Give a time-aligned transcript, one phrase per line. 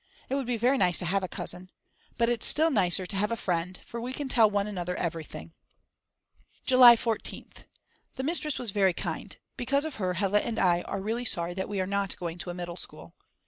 [0.29, 1.69] It would be very nice to have a cousin.
[2.17, 5.53] But it's still nicer to have a friend, for we can tell one another everything.
[6.65, 7.65] July 14th.
[8.15, 9.37] The mistress was very kind.
[9.57, 12.49] Because of her Hella and I are really sorry that we are not going to
[12.49, 13.13] a middle school.